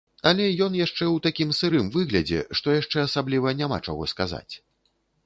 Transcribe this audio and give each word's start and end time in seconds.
Але 0.29 0.45
ён 0.65 0.77
яшчэ 0.77 1.05
ў 1.09 1.17
такім 1.27 1.51
сырым 1.57 1.91
выглядзе, 1.97 2.39
што 2.61 2.75
яшчэ 2.81 3.05
асабліва 3.09 3.55
няма 3.61 3.79
чаго 3.89 4.09
сказаць. 4.15 4.49